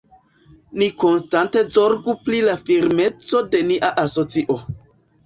[0.81, 4.57] Ni konstante zorgu pri la firmeco de nia asocio.